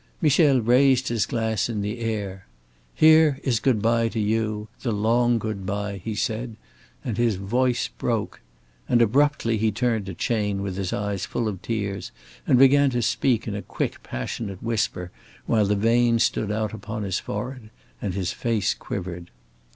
[0.19, 2.47] Michel raised his glass in the air.
[2.95, 6.55] "Here is good by to you the long good by," he said,
[7.05, 8.41] and his voice broke.
[8.89, 12.11] And abruptly he turned to Chayne with his eyes full of tears
[12.47, 15.11] and began to speak in a quick passionate whisper,
[15.45, 17.69] while the veins stood out upon his forehead
[18.01, 19.29] and his face quivered.